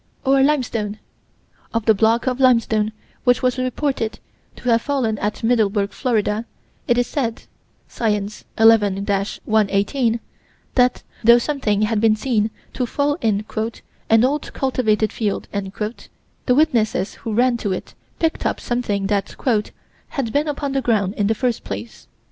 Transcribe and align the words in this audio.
Or 0.25 0.41
limestone: 0.41 0.97
Of 1.75 1.85
the 1.85 1.93
block 1.93 2.25
of 2.25 2.39
limestone 2.39 2.91
which 3.23 3.43
was 3.43 3.59
reported 3.59 4.17
to 4.55 4.69
have 4.71 4.81
fallen 4.81 5.19
at 5.19 5.43
Middleburg, 5.43 5.91
Florida, 5.91 6.45
it 6.87 6.97
is 6.97 7.05
said 7.05 7.43
(Science, 7.87 8.43
11 8.57 9.05
118) 9.05 10.19
that, 10.73 11.03
though 11.23 11.37
something 11.37 11.83
had 11.83 12.01
been 12.01 12.15
seen 12.15 12.49
to 12.73 12.87
fall 12.87 13.19
in 13.21 13.45
"an 14.09 14.25
old 14.25 14.51
cultivated 14.53 15.13
field," 15.13 15.47
the 15.51 16.55
witnesses 16.55 17.13
who 17.13 17.35
ran 17.35 17.57
to 17.57 17.71
it 17.71 17.93
picked 18.17 18.43
up 18.43 18.59
something 18.59 19.05
that 19.05 19.35
"had 20.09 20.33
been 20.33 20.47
upon 20.47 20.71
the 20.71 20.81
ground 20.81 21.13
in 21.13 21.27
the 21.27 21.35
first 21.35 21.63
place." 21.63 22.07